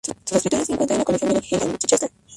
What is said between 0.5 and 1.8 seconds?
se encuentran en la Colección Eric Gill en